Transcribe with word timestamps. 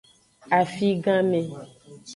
Afiganme. 0.59 1.41